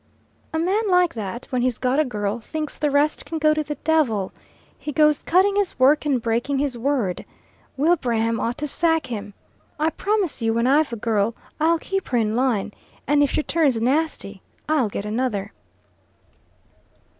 "A 0.51 0.57
man 0.57 0.81
like 0.89 1.13
that, 1.13 1.45
when 1.51 1.61
he's 1.61 1.77
got 1.77 1.99
a 1.99 2.03
girl, 2.03 2.39
thinks 2.39 2.75
the 2.79 2.89
rest 2.89 3.23
can 3.23 3.37
go 3.37 3.53
to 3.53 3.63
the 3.63 3.75
devil. 3.83 4.31
He 4.79 4.91
goes 4.91 5.21
cutting 5.21 5.55
his 5.57 5.77
work 5.77 6.07
and 6.07 6.19
breaking 6.19 6.57
his 6.57 6.75
word. 6.75 7.23
Wilbraham 7.77 8.39
ought 8.39 8.57
to 8.57 8.67
sack 8.67 9.05
him. 9.11 9.35
I 9.79 9.91
promise 9.91 10.41
you 10.41 10.55
when 10.55 10.65
I've 10.65 10.91
a 10.91 10.95
girl 10.95 11.35
I'll 11.59 11.77
keep 11.77 12.07
her 12.07 12.17
in 12.17 12.35
line, 12.35 12.73
and 13.05 13.21
if 13.21 13.29
she 13.29 13.43
turns 13.43 13.79
nasty, 13.79 14.41
I'll 14.67 14.89
get 14.89 15.05
another." 15.05 15.53